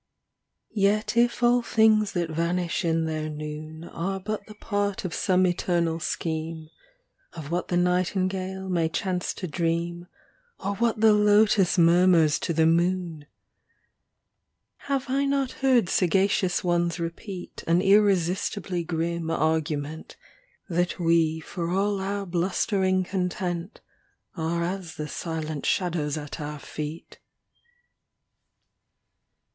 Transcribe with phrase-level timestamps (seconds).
[0.01, 5.13] xx Yet if all things that vanish in their noon Are but the part of
[5.13, 6.71] some eternal scheme,
[7.33, 10.07] Of what the nightingale may chance to dream
[10.59, 13.27] Or what the lotus murmurs to the moon!
[13.27, 20.15] XXI Have I not heard sagacious ones repeat An irresistibly grim argument:
[20.67, 23.81] That we for all our blustering content
[24.35, 27.19] Are as the silent shadows at our feet.